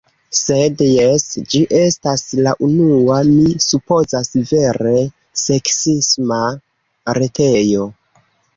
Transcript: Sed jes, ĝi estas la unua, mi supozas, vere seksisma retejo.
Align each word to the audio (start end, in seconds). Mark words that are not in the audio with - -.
Sed 0.35 0.79
jes, 0.85 1.25
ĝi 1.51 1.59
estas 1.79 2.23
la 2.47 2.53
unua, 2.69 3.19
mi 3.29 3.45
supozas, 3.67 4.33
vere 4.55 4.97
seksisma 5.45 6.43
retejo. 7.23 7.89